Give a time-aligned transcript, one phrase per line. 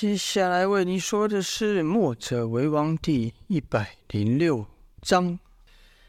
[0.00, 4.64] 接下来为您说的是《墨者为王》第一百零六
[5.02, 5.38] 章。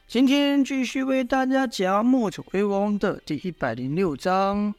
[0.08, 4.73] 今天继续为大家讲《墨者为王》的第一百零六章。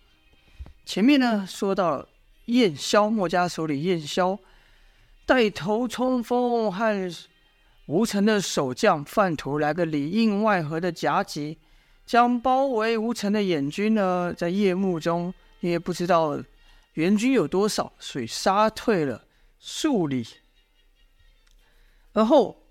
[0.86, 2.08] 前面呢，说到
[2.46, 4.38] 燕萧，墨家首领燕萧
[5.26, 7.12] 带头冲锋，和
[7.84, 11.58] 吴城的守将范图来个里应外合的夹击，
[12.06, 16.42] 将包围吴城的燕军呢，在夜幕中，因为不知道。
[16.94, 17.92] 援军有多少？
[17.98, 19.26] 所以杀退了
[19.58, 20.26] 数里。
[22.12, 22.66] 而后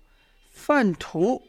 [0.50, 1.42] 范图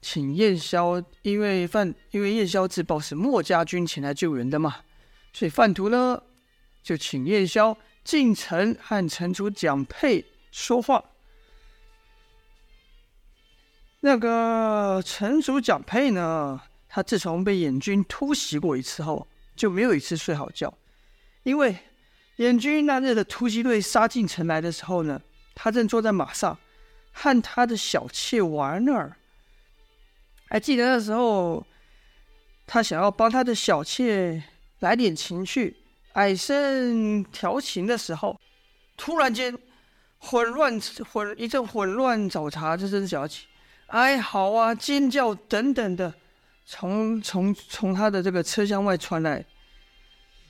[0.00, 4.82] 请燕萧，因为范因为燕萧自报是墨家军前来救援的嘛，
[5.32, 6.22] 所以范图呢
[6.82, 11.04] 就请燕萧进城和城主蒋佩说话。
[14.00, 19.26] 那个城主蒋佩呢，他自从被燕军突袭过一次后，
[19.56, 20.72] 就没有一次睡好觉，
[21.42, 21.76] 因为。
[22.42, 25.22] 燕军那日的突击队杀进城来的时候呢，
[25.54, 26.58] 他正坐在马上，
[27.12, 29.16] 和他的小妾玩儿。
[30.48, 31.64] 还记得那时候，
[32.66, 34.42] 他想要帮他的小妾
[34.80, 35.76] 来点情趣，
[36.14, 38.36] 矮声调情的时候，
[38.96, 39.56] 突然间
[40.18, 43.46] 混乱混一阵混乱找茬之声响起，
[43.86, 46.12] 哀嚎啊、尖叫等等的，
[46.66, 49.44] 从从从他的这个车厢外传来。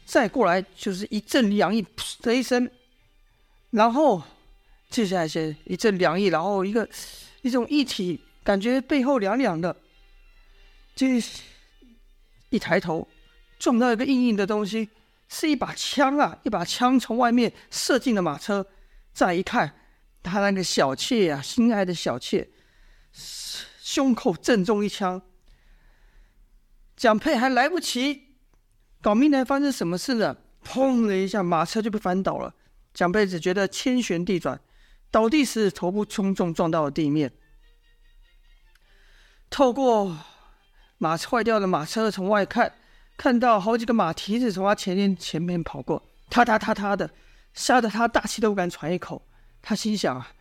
[0.05, 2.71] 再过来就是一阵凉意，噗的一声，
[3.71, 4.23] 然后
[4.91, 6.87] 接下来是一阵凉意，然后一个
[7.41, 9.75] 一种液体，感觉背后凉凉的，
[10.95, 11.23] 这
[12.51, 13.09] 一抬头
[13.59, 14.91] 撞到一个硬硬的东西，
[15.29, 16.39] 是一把枪啊！
[16.43, 18.67] 一把枪从外面射进了马车，
[19.15, 19.75] 再一看，
[20.23, 22.51] 他那个小妾啊，心爱的小妾，
[23.81, 25.23] 胸口正中一枪，
[26.97, 28.32] 蒋佩还来不及。
[29.03, 30.39] 搞命来发生什么事了？
[30.65, 32.55] 砰的一下，马车就被翻倒了。
[32.95, 34.61] 蒋佩只觉得天旋地转，
[35.11, 37.33] 倒地时头部重重撞到了地面。
[39.51, 40.17] 透过
[40.99, 42.73] 马坏掉的马车从外看，
[43.17, 46.01] 看到好几个马蹄子从他前面前面跑过，
[46.31, 47.11] 踏踏踏踏的，
[47.55, 49.21] 吓得他大气都不敢喘一口。
[49.61, 50.33] 他心想啊，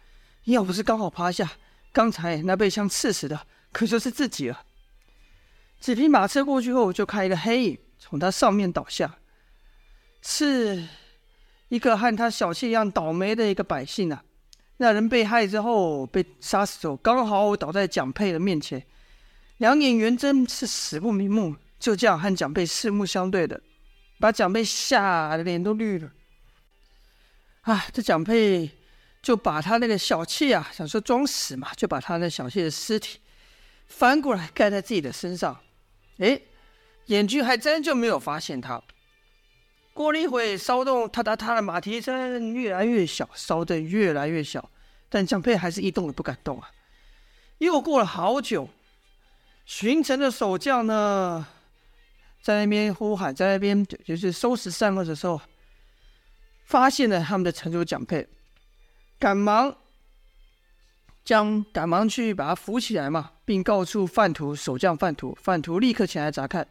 [0.43, 1.49] 要不是刚好趴下，
[1.91, 4.63] 刚才那被枪刺死的可就是自己了。
[5.79, 7.79] 几匹马车过去后，就看一个黑影。
[8.03, 9.19] 从他上面倒下，
[10.23, 10.83] 是
[11.69, 14.23] 一个和他小妾一样倒霉的一个百姓啊！
[14.77, 18.83] 那人被害之后被杀死之后，刚好倒在蒋佩的面前，
[19.57, 21.55] 两眼圆睁，是死不瞑目。
[21.79, 23.61] 就这样和蒋佩四目相对的，
[24.19, 26.11] 把蒋佩吓得脸都绿了。
[27.61, 28.69] 啊，这蒋佩
[29.21, 33.19] 就把他那个小妾啊，想说装死嘛，就把他那小妾的尸体
[33.87, 35.59] 翻过来盖在自己的身上，
[36.17, 36.47] 诶。
[37.07, 38.81] 燕军还真就没有发现他。
[39.93, 44.69] 过了一会，骚动，踏踏踏的马蹄声越来越小，烧得越来越小，
[45.09, 46.71] 但蒋佩还是一动也不敢动啊。
[47.57, 48.69] 又过了好久，
[49.65, 51.45] 巡城的守将呢，
[52.41, 55.41] 在那边呼喊，在那边就是收拾善恶的时候，
[56.63, 58.25] 发现了他们的城主蒋佩，
[59.19, 59.75] 赶忙
[61.25, 66.65] 将赶忙去把他扶起来嘛，并告诉范图守将范图，范图立刻前来查看。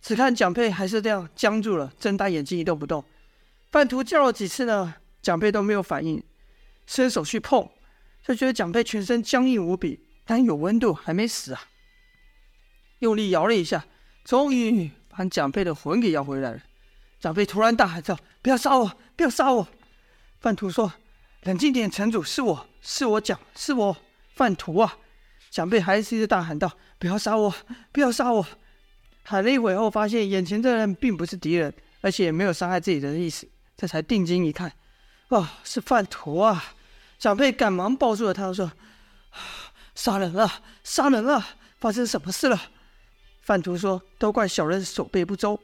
[0.00, 3.04] 只看蒋佩还是这样僵住了，睁大眼睛一动不动。
[3.72, 6.22] 范图叫了几次呢，蒋佩都没有反应。
[6.86, 7.68] 伸手去碰，
[8.22, 11.64] 就觉得蒋佩全身僵硬无比，但有温度，还没死啊。
[13.00, 13.84] 用力摇了一下，
[14.24, 16.60] 终于把蒋佩的魂给摇回来了。
[17.18, 18.96] 蒋佩突然大喊道：“不要杀我！
[19.16, 19.66] 不要杀我！”
[20.40, 20.92] 范图说
[21.42, 23.96] ：“冷静点，城主，是我是我讲，是我
[24.34, 24.96] 范图啊！”
[25.50, 26.70] 蒋佩还是一直大喊道
[27.00, 27.54] ：“不要杀我！
[27.90, 28.46] 不要杀我！”
[29.28, 34.72] 喊了一会后，发现眼前这人并不是敌人，而且也没有伤害自己的意思，这才定睛一看，
[35.28, 36.64] 哦，是范图啊！
[37.18, 38.70] 蒋佩赶忙抱住了他，说
[39.96, 41.44] ：“杀人了，杀人了！
[41.80, 42.70] 发生什么事了？”
[43.42, 45.58] 范图说：“都怪小人守备不周。”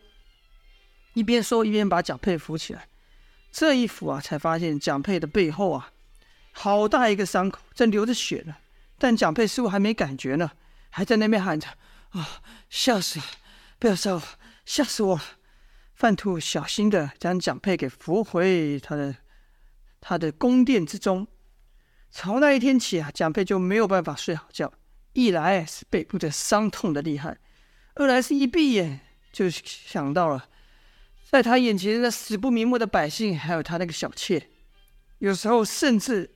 [1.15, 2.89] 一边说一边把蒋佩扶起来。
[3.53, 5.91] 这一扶啊，才发现蒋佩的背后啊，
[6.50, 8.56] 好大一个伤口，正流着血呢。
[8.99, 10.50] 但蒋佩似乎还没感觉呢，
[10.91, 11.69] 还在那边喊着
[12.11, 13.25] ：“啊，吓死了！”
[13.82, 14.23] 不要杀我，
[14.64, 15.23] 吓死我了！
[15.96, 19.17] 范图小心地将蒋佩给扶回他的
[20.00, 21.26] 他的宫殿之中。
[22.08, 24.73] 从那一天起啊，蒋佩就没有办法睡好觉。
[25.14, 27.37] 一来是背部的伤痛的厉害，
[27.94, 29.00] 二来是一闭眼
[29.32, 30.49] 就想到了
[31.29, 34.49] 在他眼前的死不瞑目的百姓，还有他那个小妾。
[35.19, 36.31] 有时候甚至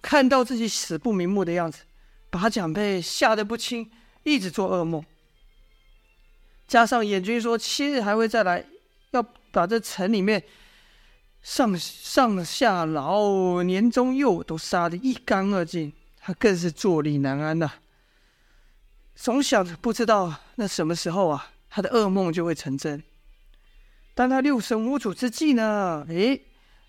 [0.00, 1.82] 看到自己死不瞑目的样子，
[2.30, 3.90] 把蒋佩吓得不轻，
[4.22, 5.04] 一直做噩梦。
[6.66, 8.64] 加上燕军说七日还会再来，
[9.12, 10.42] 要把这城里面
[11.42, 17.74] 上上下老年中幼都杀得一干二净，他更是坐立难安呐、啊。
[19.14, 23.02] 总想着不知道那什么时候啊，他的噩梦就会成真。
[24.14, 26.42] 当他六神无主之际呢，诶，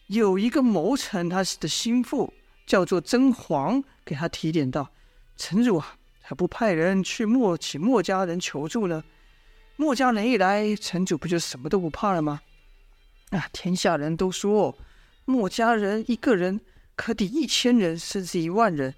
[0.08, 2.34] 有一个谋臣，他的心腹
[2.66, 4.90] 叫做甄黄，给他提点道
[5.38, 9.04] ：“城主啊，还不派人去莫请墨家人求助呢？
[9.78, 12.42] 墨家人一来，城主不就什么都不怕了吗？
[13.30, 14.76] 啊，天下人都说，
[15.26, 16.60] 墨家人一个人
[16.96, 18.96] 可抵一千人，甚至一万人，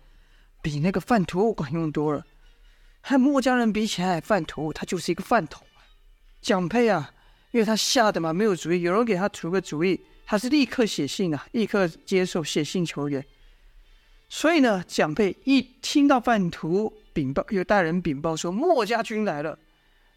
[0.61, 2.25] 比那个范图管用多了。”
[3.03, 5.65] 和墨家人比起来，饭图他就是一个饭桶！
[6.41, 7.11] 蒋佩啊，
[7.51, 13.25] 因为他吓得嘛没有主意，有人给他出个主意，他是立刻写信啊，立刻接受写信求援。
[14.29, 19.59] 所以呢，蒋佩一听到饭图禀报，又带人禀报说墨家军来了，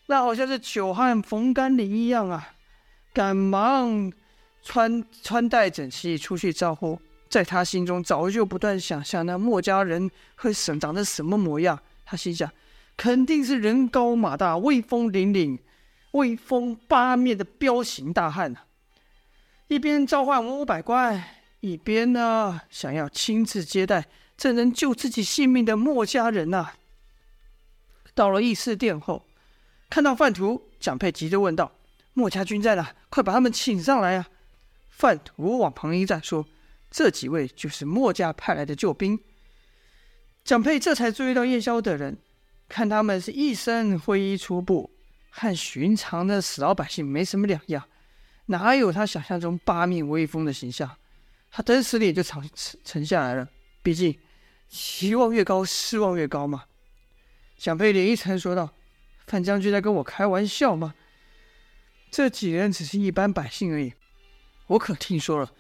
[0.06, 2.54] 那好像是久旱逢甘霖一样啊，
[3.12, 4.12] 赶忙
[4.62, 7.00] 穿穿戴整齐出去招呼。
[7.28, 12.50] 在他心中早就不断想象那墨家人会长长得什么模样，他心想。
[12.94, 15.58] 肯定是人高马大、威风凛凛、
[16.10, 18.66] 威风八面的彪形大汉啊！
[19.69, 21.25] 一边召唤文武百官，
[21.60, 24.06] 一边呢想要亲自接待
[24.37, 26.72] 这能救自己性命的墨家人呐、
[28.14, 29.25] 到了议事殿后，
[29.93, 31.71] 看到范图，蒋佩急着问道
[32.15, 32.94] ：“墨家军在哪？
[33.11, 34.27] 快把他们请上来啊！”
[34.89, 36.47] 范图往旁一站，说
[36.91, 39.21] ：“这几位就是墨家派来的救兵。”
[40.44, 42.17] 蒋佩这才注意到夜宵等人。
[42.71, 44.91] 看他们是一身灰衣粗布，
[45.29, 47.87] 和寻常的死老百姓没什么两样，
[48.47, 50.91] 哪有他想象中八面威风的形象？
[51.50, 52.43] 他顿时脸就沉
[52.83, 53.47] 沉下来了。
[53.83, 54.19] 毕竟
[54.71, 56.65] 期望越高，失望越高嘛。
[57.59, 58.73] 蒋佩连一沉，说道
[59.26, 60.94] ：“范将军在跟我开玩笑吗？
[62.10, 63.94] 这几人只是一般百姓而已，
[64.66, 65.52] 我可听说了，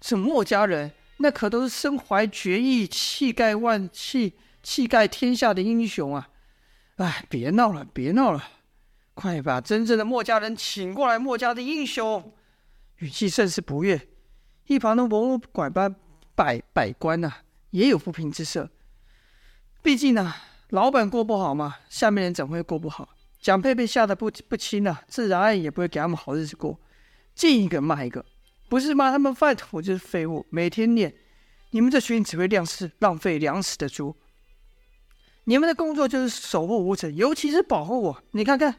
[0.00, 6.28] 这墨家人那可都是身怀绝艺、气盖万气、气盖天下的英雄啊！”
[6.96, 8.42] 哎，别闹了，别闹了，
[9.14, 11.18] 快把真正的墨家人请过来！
[11.18, 12.32] 墨家的英雄，
[12.98, 14.08] 语气甚是不悦。
[14.66, 15.94] 一旁的文武百官、
[16.34, 17.32] 百百官呐，
[17.70, 18.70] 也有不平之色。
[19.82, 20.34] 毕竟呢，
[20.70, 23.08] 老板过不好嘛，下面人怎么会过不好？
[23.40, 26.80] 蒋佩被吓得不不轻呐，自然也不会给他们好日子过。
[27.34, 28.24] 见一个骂一个，
[28.68, 31.14] 不是骂他们饭桶就是废物，每天念
[31.70, 34.16] 你们这群只会粮食浪费粮食的猪。
[35.44, 38.22] 你们的工作就是守护吴城，尤其是保护我。
[38.32, 38.74] 你看看，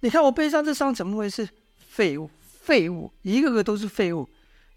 [0.00, 1.48] 你看我背上这伤怎么回事？
[1.78, 4.28] 废物，废物，一个个都是废物。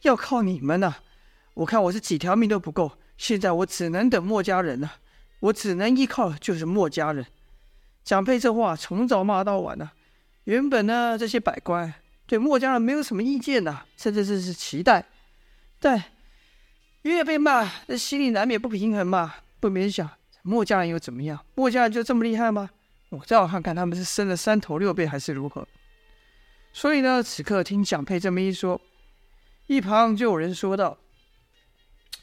[0.02, 0.96] 要靠你们呐！
[1.54, 2.92] 我看我是几条命都不够。
[3.18, 4.94] 现在我只能等墨家人了，
[5.42, 7.26] 我只能依靠就是墨家人。
[8.04, 9.92] 蒋佩这话从早骂到晚呢。
[10.46, 11.94] 原本呢，这些百官
[12.26, 15.06] 对墨家人没有什么意见呐，甚至是是期待，
[15.80, 16.04] 但
[17.04, 20.10] 越被骂，这心里难免不平衡嘛，不免想。
[20.42, 21.46] 墨家人又怎么样？
[21.54, 22.72] 墨家人就这么厉害吗？
[23.10, 25.68] 我再要看看他们是生了三头六臂还是如何。
[26.74, 28.82] 所以呢，此刻听蒋佩这么一说，
[29.68, 30.98] 一旁就有人说道：“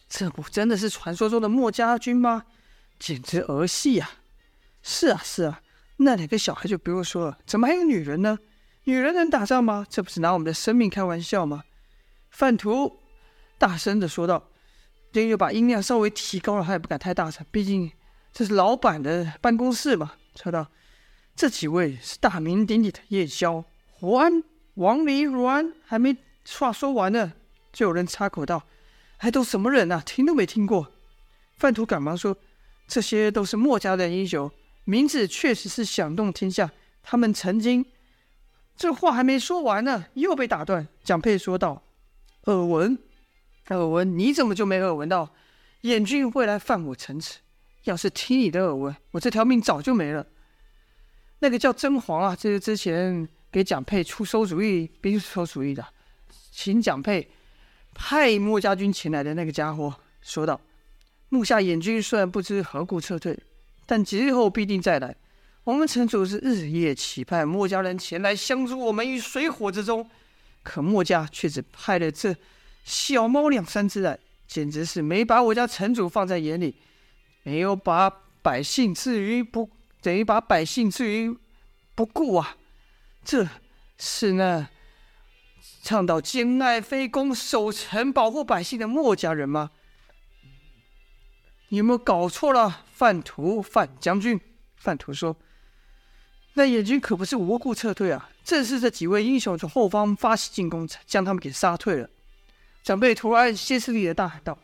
[0.08, 2.46] 这不真的是传说中的墨家军吗？
[2.98, 4.10] 简直儿戏呀！”
[4.82, 5.60] 是啊，是啊，
[5.98, 8.38] 那两个小孩就不用说了，怎么还有女人呢？
[8.84, 9.86] 女人能打仗吗？
[9.88, 11.64] 这不是拿我们的生命开玩笑吗？
[12.30, 13.00] 范图
[13.58, 14.50] 大声的说道，
[15.12, 17.90] 丁又把音量稍微提高了，他也不敢太大声，毕竟。
[18.30, 20.12] 这是老板的办公室嘛？
[20.36, 20.70] 说道
[21.34, 24.44] ：“这几位是大名鼎鼎的夜宵，胡安、
[24.74, 26.16] 王离、汝安。”还没
[26.58, 27.32] 话说完呢，
[27.72, 28.64] 就有人插口道
[29.16, 30.00] ：“还都什么人啊？
[30.04, 30.92] 听都没听过。”
[31.56, 32.36] 范图赶忙说
[32.88, 34.50] ：“这些都是墨家的英雄，
[34.84, 36.68] 名字确实是响动天下。
[37.02, 37.84] 他们曾经……”
[38.76, 40.88] 这话还没说完呢，又被打断。
[41.04, 41.82] 蒋佩说道
[42.46, 42.98] ：“耳闻，
[43.68, 45.34] 耳闻，你怎么就没耳闻到
[45.82, 47.38] 燕军会来犯我城池？”
[47.84, 50.26] 要是听你的耳闻，我这条命早就没了。
[51.40, 55.84] 那个叫甄黄啊，这是之前给蒋佩出馊主意，兵出主意的，
[56.50, 57.28] 请蒋佩
[57.94, 60.60] 派墨家军前来的那个家伙说道
[61.28, 63.38] ：“目下燕军虽然不知何故撤退，
[63.86, 65.14] 但几日后必定再来。
[65.64, 70.08] 我们城主是日夜期盼墨家人前来相助我们于水火之中，
[70.62, 72.34] 可墨家却只派了这
[72.84, 76.74] 小猫两三只来，简直是没把我家城主放在眼里。”
[77.44, 78.10] 没有把
[78.42, 79.70] 百姓置于不，
[80.02, 81.34] 等于把百姓置于
[81.94, 82.58] 不顾啊！
[83.24, 83.48] 这
[83.96, 84.68] 是那
[85.82, 89.70] 倡导兼爱非攻、守城保护百姓的墨家人吗？
[91.68, 92.84] 你有没有搞错了？
[92.92, 94.40] 范图，范将军，
[94.76, 95.36] 范图说
[96.54, 102.08] ：“那燕军可不是无故撤退啊，正是这几位英雄从后方发起进攻，将他们给杀退了。”
[102.82, 104.58] 长辈突然歇斯底里的大喊道：“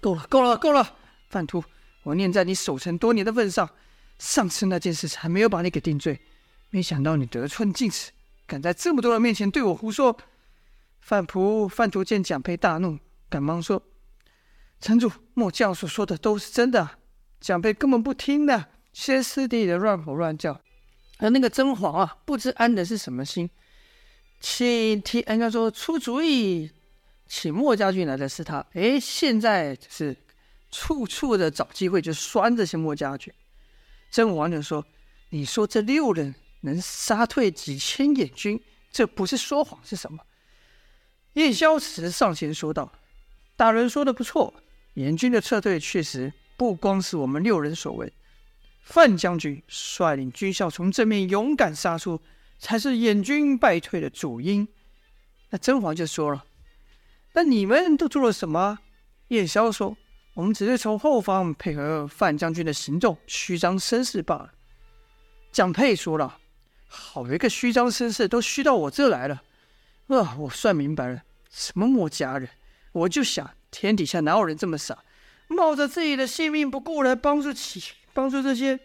[0.00, 0.96] 够了，够了，够了！
[1.28, 1.62] 范图，
[2.04, 3.68] 我念在你守城多年的份上，
[4.18, 6.20] 上次那件事还没有把你给定罪，
[6.70, 8.12] 没想到你得寸进尺，
[8.46, 10.16] 敢在这么多人面前对我胡说。”
[11.00, 13.82] 范普、范图见蒋佩大怒，赶忙说
[14.80, 16.98] ：“城主，末将所说的都是真的。”
[17.40, 20.60] 蒋佩根本不听的，歇斯底里的乱吼乱叫。
[21.18, 23.48] 而那个甄嬛啊，不知安的是什么心，
[24.40, 26.70] 请提应该说出主意，
[27.26, 28.66] 请莫家军来的是他。
[28.72, 30.16] 哎，现在是
[30.70, 33.32] 处处的找机会就拴这些莫家军。
[34.10, 34.84] 甄嬛就说
[35.30, 38.60] ：“你说这六人能杀退几千眼军，
[38.90, 40.18] 这不是说谎是什么？”
[41.34, 42.92] 叶萧此时上前说道
[43.56, 44.52] ：“大人说的不错，
[44.94, 48.12] 燕军的撤退确实不光是我们六人所为。
[48.82, 52.20] 范将军率领军校从正面勇敢杀出，
[52.58, 54.66] 才是燕军败退的主因。”
[55.50, 56.44] 那甄嬛就说了
[57.34, 58.78] ：“那你们都做了什么？”
[59.28, 59.96] 燕萧说
[60.34, 64.52] ：“我们只是从后方配合范将军的行动，虚张声势罢了。”
[65.52, 66.38] 蒋佩说了
[66.86, 69.42] ：“好一个虚张声势，都虚到我这来了。”
[70.08, 70.34] 啊！
[70.40, 72.48] 我算明白了，什么墨家人？
[72.90, 74.98] 我就想，天底下哪有人这么傻，
[75.48, 78.78] 冒着自己的性命不顾来帮助起帮助这些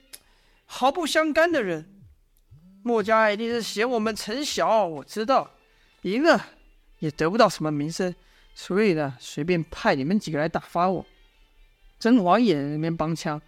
[0.66, 1.92] 毫不相干的人？
[2.84, 5.52] 墨家一定是嫌我们城小，我知道，
[6.04, 6.46] 赢了
[7.00, 8.14] 也得不到什么名声，
[8.54, 11.06] 所以呢，随便派你们几个来打发我。
[11.98, 13.42] 真王也那边帮腔。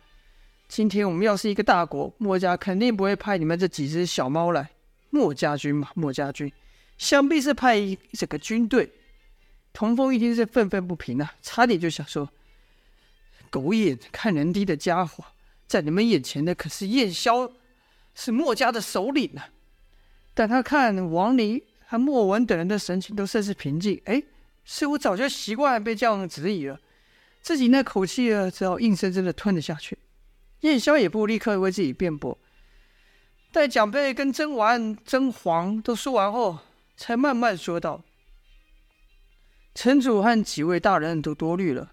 [0.68, 4.72] 今天我们要是一个大国，墨家肯定不会派你们这几只小猫来。
[5.12, 6.52] 墨家军嘛，墨家军。
[6.98, 8.92] 想必是派一整个军队。
[9.78, 12.28] 童风一听是愤愤不平啊，差点就想说
[13.52, 15.24] ：“狗眼看人低的家伙，
[15.68, 17.52] 在你们眼前的可是燕萧，
[18.16, 19.50] 是墨家的首领呢、啊。”
[20.34, 24.24] 但他看王离和莫文等人的神情都甚是平静，哎，
[24.66, 26.80] 似乎早就习惯被这样质疑了，
[27.44, 29.96] 自己那口气啊，只好硬生生的吞了下去。
[30.62, 32.36] 燕萧也不立刻为自己辩驳，
[33.52, 36.58] 待蒋贝跟甄嬛、甄嬛都说完后。
[37.00, 38.02] 才慢慢说道
[39.78, 41.92] ：“城主和几位大人都多虑了。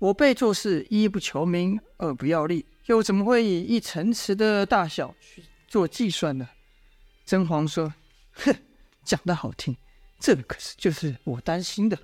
[0.00, 6.48] 我辈做事一不求名，二不要利，又怎么会以一城池的大小去做计算呢？”
[7.24, 7.94] 甄嬛说
[8.34, 8.52] ：“哼，
[9.04, 9.76] 讲得好听，
[10.18, 11.96] 这可是就是我担心的。”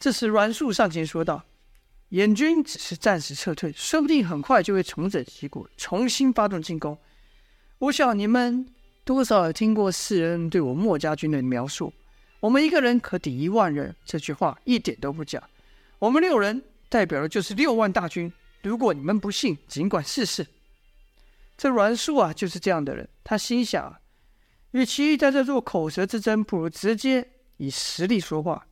[0.00, 1.44] 这时阮树上前说道
[2.08, 6.96] ：“燕军只是暂时撤退，说不定很快就会重整旗鼓，重新发动进攻。
[7.80, 8.66] 我想你们。”
[9.04, 11.92] 多少也听过世人对我墨家军的描述？
[12.42, 15.40] 我们一个人可抵一万人，这句话一点都不假。
[16.00, 18.32] 我们六人代表的就是六万大军。
[18.62, 20.44] 如果你们不信，尽管试试。
[21.56, 23.08] 这阮述啊，就是这样的人。
[23.22, 23.96] 他心想，
[24.72, 28.66] 与其在这做口舌之争，不如直接以实力说话。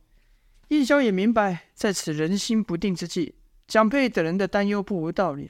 [0.67, 3.35] 燕萧也明白，在此人心不定之际，
[3.69, 5.49] 蒋佩等人的担忧不无道理。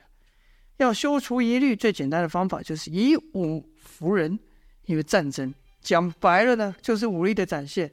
[0.77, 4.37] 要消除疑虑，最简单的方法就是以武服人。
[4.85, 5.51] 因为战争
[5.81, 7.91] 讲白了呢，就是武力的展现，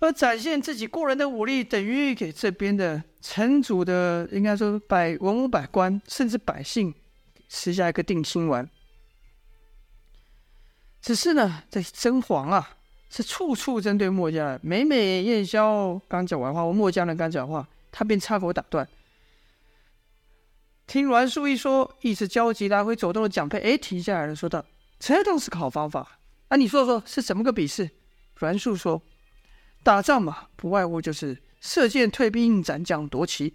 [0.00, 6.92] 而展现自己过人的武力，等于给这边的城主的，应该说百文武百官，甚至百姓，
[7.48, 8.68] 吃下一个定心丸。
[11.00, 12.76] 只是呢，这甄嬛啊，
[13.10, 14.60] 是处处针对墨家的。
[14.62, 18.86] 每每燕萧刚讲完话，我墨家人刚讲话，他便插口打断。
[20.86, 24.64] 听栾树一说，一直焦急来回走动的蒋佩，哎，停下来了，说道。
[24.98, 26.56] 这倒是个好方法啊！
[26.56, 27.90] 你说说是怎么个比试？
[28.34, 29.02] 栾树说
[29.84, 33.54] ：“打仗嘛，不外乎就是射箭、退兵、斩将、夺旗。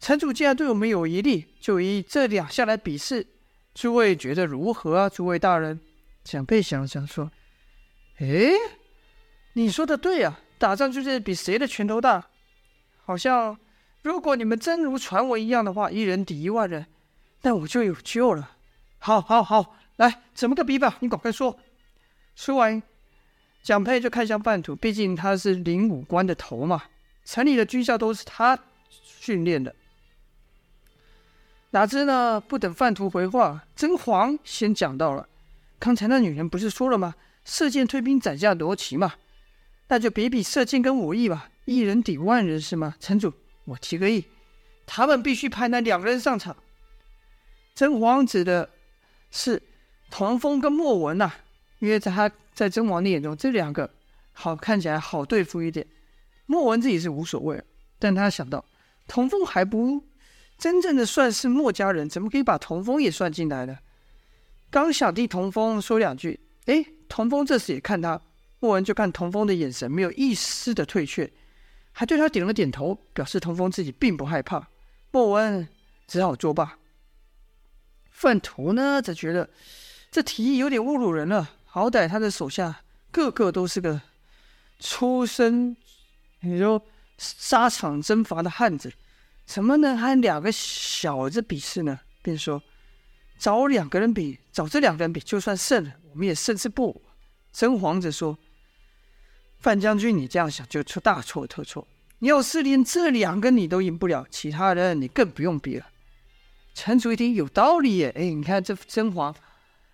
[0.00, 3.26] 城主既然对我们有疑虑，就以这两项来比试。
[3.74, 5.08] 诸位觉得如何啊？
[5.08, 5.80] 诸位大人。”
[6.24, 7.30] 蒋佩想了想说
[8.18, 8.50] ：“哎，
[9.54, 12.26] 你说的对啊，打仗就是比谁的拳头大。
[13.04, 13.56] 好像
[14.02, 16.86] 如果你们真如传闻一样的话，一人抵一万人，
[17.42, 18.56] 那我就有救了。
[18.98, 20.96] 好，好，好。”来，怎么个比法？
[21.00, 21.58] 你赶快说。
[22.36, 22.80] 说完，
[23.62, 26.84] 蒋佩就看向范图，毕竟他是灵武官的头嘛，
[27.24, 29.74] 城里的军校都是他训练的。
[31.70, 35.28] 哪知呢，不等范图回话，甄嬛先讲到了。
[35.78, 37.14] 刚才那女人不是说了吗？
[37.44, 39.14] 射箭、退兵、斩将、夺旗嘛，
[39.88, 41.50] 那就比比射箭跟武艺吧。
[41.66, 42.94] 一人抵万人是吗？
[42.98, 43.32] 城主，
[43.66, 44.24] 我提个议，
[44.86, 46.56] 他们必须派那两个人上场。
[47.74, 48.70] 甄嬛指的
[49.30, 49.62] 是。
[50.10, 51.30] 童风跟莫文呐、
[51.78, 53.90] 因为在他在甄嬛的眼中，这两个
[54.32, 55.86] 好看起来好对付一点。
[56.46, 57.62] 莫文自己是无所谓，
[57.98, 58.64] 但他想到
[59.06, 60.02] 童风还不
[60.56, 63.78] 真正的算是墨家人，怎么可以把童风也算进来呢？
[64.70, 68.20] 刚想替童风说两句，哎，童风这时也看他，
[68.60, 71.30] 莫文就看童风的眼神没有一丝的退却，
[71.92, 74.68] 还对他点了点头，表示童风自己并不害怕。
[75.10, 75.68] 莫文
[76.06, 76.78] 只好作罢。
[78.10, 79.48] 范图呢，则觉得
[80.10, 81.50] 这提议有点侮辱人了。
[81.70, 84.00] 好歹他的手下个个都是个
[84.80, 85.76] 出身，
[86.40, 86.82] 你说
[87.18, 88.92] 沙场征伐的汉子，
[89.44, 92.00] 怎么能和两个小子比试呢？
[92.22, 92.62] 便说
[93.38, 97.02] 找两个人比，找这两个人比，就算胜了，我们也胜之不武。
[97.52, 98.38] 甄皇则说
[99.60, 101.86] ：“范将军，你这样想就出大错特错。
[102.18, 105.86] 你要是连这两个你都赢不了，其他人你更不用比了。”
[106.74, 109.34] 城主一听有道理耶，哎，你看这甄皇，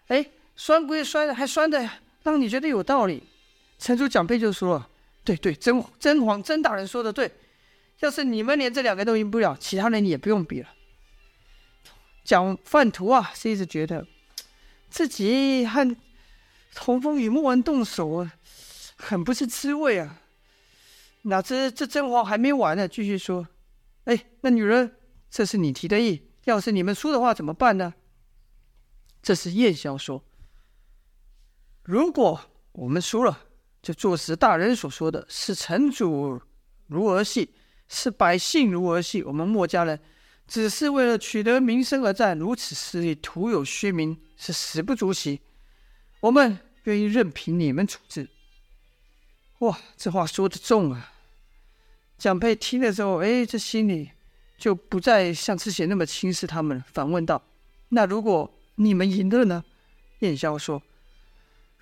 [0.09, 1.89] 哎，酸归酸，还酸的
[2.23, 3.23] 让你觉得有道理。
[3.79, 4.85] 城主蒋佩就说
[5.25, 7.31] ：“对对，甄甄黄甄大人说的对，
[8.01, 10.69] 要是你们连这两个都赢不了，其他人也不用比了。”
[12.25, 14.07] 蒋范图啊，是一直觉得
[14.89, 15.97] 自己和
[16.75, 18.29] 童风与莫文动手，
[18.97, 20.21] 很不是滋味啊。
[21.23, 23.49] 哪知这甄黄还没完呢，继续说
[24.05, 24.95] ：“哎，那女人，
[25.31, 27.95] 这是你提的意。”要是你们输的话怎么办呢？
[29.23, 30.23] 这时燕萧说
[31.85, 32.41] ：“如果
[32.73, 33.39] 我们输了，
[33.83, 36.41] 就坐实大人所说的是城主
[36.87, 37.55] 如儿戏，
[37.89, 39.23] 是百姓如儿戏。
[39.23, 40.01] 我们墨家人
[40.49, 45.41] 只是为了取得名声而战，如此势力，徒有虚名，是死不足惜。
[46.21, 48.29] 我们愿意任凭你们处置。”
[49.61, 51.13] 哇，这话说得重啊！
[52.17, 54.11] 蒋佩听了之后，哎，这心里。
[54.57, 57.43] 就不再像之前那么轻视他们，反问道
[57.91, 59.65] ：“那如果你们赢了呢？”
[60.21, 60.81] 燕萧说：“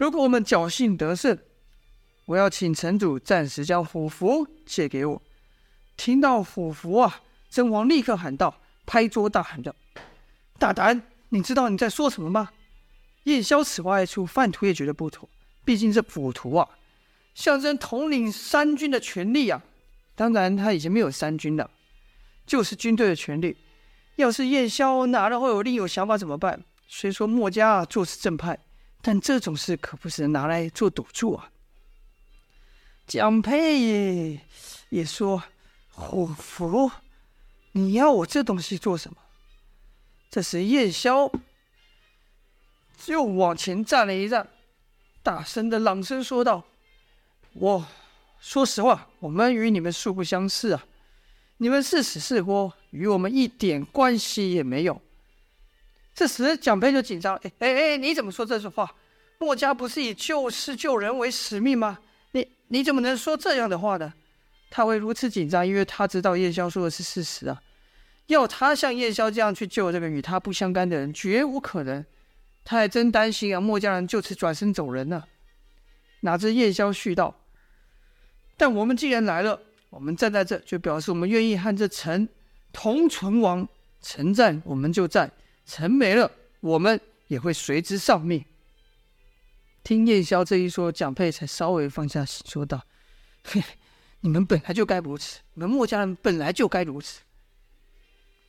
[0.03, 1.39] 如果我们侥幸得胜，
[2.25, 5.23] 我要请城主暂时将虎符借给我。”
[5.97, 9.73] 听到虎符啊，甄黄立刻喊道，拍桌大喊道
[10.59, 11.03] ：“大胆！
[11.29, 12.51] 你知道你在说什么吗？”
[13.31, 15.29] 燕萧此话一出，范图也觉得不妥，
[15.65, 16.69] 毕竟这虎图啊，
[17.37, 19.63] 象征统领三军的权力啊。
[20.17, 21.71] 当然，他已经没有三军了。
[22.45, 23.57] 就是军队的权力，
[24.17, 26.65] 要是燕萧拿了会有另有想法怎么办？
[26.89, 28.59] 虽说墨家啊做事正派，
[29.03, 31.51] 但这种事可不是拿来做赌注啊。
[33.07, 34.41] 蒋佩也
[34.89, 35.43] 也说
[35.93, 36.91] ：“虎符，
[37.73, 39.19] 你要我这东西做什么？”
[40.31, 41.31] 这时燕萧
[43.07, 44.49] 又往前站了一站，
[45.23, 46.65] 大声的朗声说道
[47.53, 47.87] ：“我
[48.41, 50.87] 说实话，我们与你们素不相识啊。”
[51.59, 55.01] 你们是死是活，与我们一点关系也没有。
[56.15, 58.95] 这时，蒋佩就紧张：“哎哎哎，你怎么说这句话？
[59.39, 61.99] 墨家不是以救世救人为使命吗？
[62.33, 64.13] 你你怎么能说这样的话呢？”
[64.71, 67.63] 他会如此紧张，因为他知道燕萧说的是事实啊。
[68.27, 72.05] 要他像燕萧这样去救这个与他不相干的人，绝无可能。
[72.65, 75.25] 他还真担心啊，墨家人就此转身走人呢。
[76.21, 77.35] 哪知燕萧续道
[78.57, 82.27] ：“但我们既然来了。”我们站在这，就表示我们愿意和这城
[82.73, 83.69] 同存亡。
[84.01, 85.29] 城战，我们就战；
[85.67, 88.45] 城没了，我们也会随之丧命。
[89.83, 92.85] 听燕萧这一说，蒋佩才稍微放下心，说道
[93.45, 93.63] ：“嘿，
[94.21, 97.21] 你们本来就该如此，你们墨家人本来就该如此。”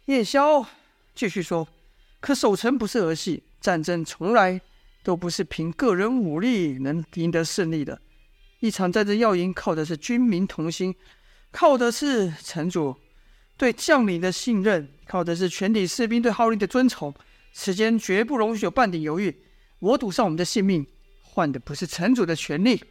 [0.05, 0.65] 燕萧
[1.15, 1.67] 继续说
[2.19, 4.61] ：“可守城不是儿戏，战争从来
[5.01, 7.99] 都不是凭个人武力能赢得胜利的。
[8.59, 10.95] 一场战争要赢，靠的是军民同心。”
[11.51, 12.97] 靠的是城主
[13.57, 17.13] 对将领的信任，靠的是全体士兵对号令的遵从。
[17.53, 19.35] 此间绝不容许有半点犹豫。
[19.79, 20.85] 我赌上我们的性命，
[21.21, 22.83] 换的不是城主的权利，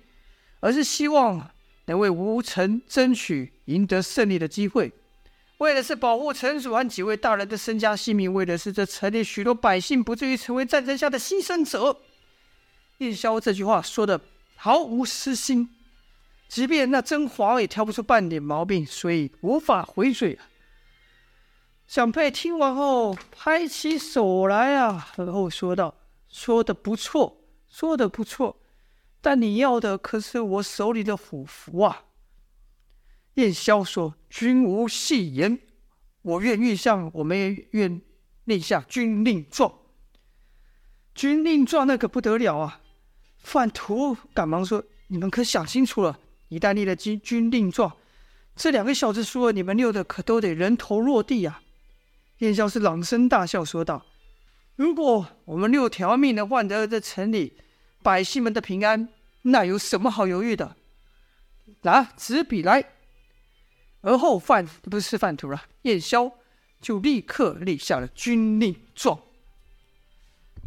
[0.60, 1.50] 而是希望
[1.86, 4.92] 能为吴城争取赢得胜利的机会。
[5.58, 12.00] 为的是保护城主和几位大人的身家性命，为的是这城里许多百姓不至于成为战争下的牺牲者。
[12.98, 14.20] 燕萧这句话说的
[14.54, 15.68] 毫无私心。
[16.48, 20.44] 即便那甄黄也挑不出半点毛病，所以无法回嘴啊。
[21.92, 25.94] 蒋佩听完后拍起手来啊，然后说道
[26.26, 28.62] ：“说的不错，说的不错，
[29.20, 32.04] 但你要的可是我手里的虎符啊。”
[33.36, 35.58] 燕萧说：“君无戏言，
[36.22, 38.00] 我愿意向我们也愿
[38.44, 39.80] 立下军令状。
[41.14, 42.80] 军令状那可不得了啊！”
[43.36, 47.98] 范图赶忙说：“你们可想清楚了。”一旦立了军军令状，
[48.56, 51.61] 这两个小子输了，你们六的可都得人头落地呀、啊！
[52.42, 54.04] 燕萧是朗声大笑说道
[54.74, 57.56] ：“如果我们六条命能换得这城里
[58.02, 59.08] 百姓们的平安，
[59.42, 60.74] 那有什么好犹豫的？
[61.82, 62.84] 拿纸笔来。”
[64.02, 66.32] 而后范不是范图了，燕萧
[66.80, 69.20] 就立刻立下了军令状。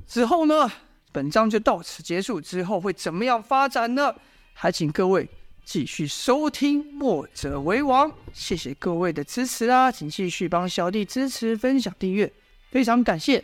[0.07, 0.71] 之后呢，
[1.11, 2.39] 本章就到此结束。
[2.39, 4.15] 之后会怎么样发展呢？
[4.53, 5.29] 还请各位
[5.65, 9.91] 继续收听《墨者为王》，谢谢各位的支持啊！
[9.91, 12.31] 请继续帮小弟支持、分享、订阅，
[12.69, 13.43] 非常感谢。